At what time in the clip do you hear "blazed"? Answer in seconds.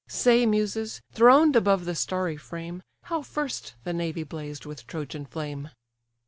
4.23-4.65